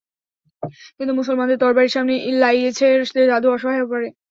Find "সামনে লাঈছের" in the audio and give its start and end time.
1.95-2.97